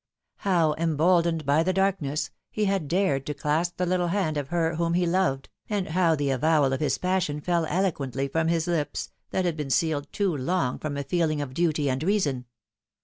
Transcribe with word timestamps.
How, 0.37 0.73
emboldened 0.79 1.45
by 1.45 1.61
the 1.61 1.73
dark 1.73 2.01
ness, 2.01 2.31
he 2.49 2.65
had 2.65 2.87
dared 2.87 3.23
to 3.27 3.35
clasp 3.35 3.77
the 3.77 3.85
little 3.85 4.07
hand 4.07 4.35
of 4.35 4.47
her 4.47 4.73
whom 4.73 4.95
he 4.95 5.05
loved, 5.05 5.47
and 5.69 5.89
how 5.89 6.15
the 6.15 6.31
avowal 6.31 6.73
of 6.73 6.79
his 6.79 6.97
passion 6.97 7.39
fell 7.39 7.67
elo 7.67 7.91
quently 7.91 8.31
from 8.31 8.47
his 8.47 8.65
lips, 8.65 9.11
that 9.29 9.45
had 9.45 9.55
been 9.55 9.69
sealed 9.69 10.11
too 10.11 10.35
long 10.35 10.79
from 10.79 10.97
a 10.97 11.03
feeling 11.03 11.39
of 11.39 11.53
duty 11.53 11.87
and 11.87 12.01
reason. 12.01 12.45